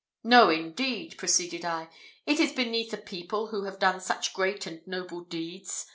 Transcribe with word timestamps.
"No, 0.23 0.49
indeed!" 0.49 1.15
proceeded 1.19 1.63
I; 1.63 1.87
"it 2.25 2.39
is 2.39 2.53
beneath 2.53 2.91
a 2.91 2.97
people 2.97 3.49
who 3.49 3.65
have 3.65 3.77
done 3.77 3.99
such 4.01 4.33
great 4.33 4.65
and 4.65 4.81
noble 4.87 5.21
deeds. 5.25 5.85